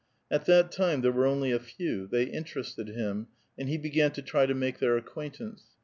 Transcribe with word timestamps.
At 0.31 0.45
that 0.45 0.71
time 0.71 1.01
there 1.01 1.11
were 1.11 1.27
only 1.27 1.51
a 1.51 1.59
few; 1.59 2.07
they 2.07 2.23
interested 2.23 2.87
him, 2.87 3.27
and 3.55 3.69
he 3.69 3.77
began 3.77 4.09
to 4.13 4.23
try 4.23 4.47
to 4.47 4.55
make 4.55 4.79
tlieir 4.79 4.97
acquaintance. 4.97 5.63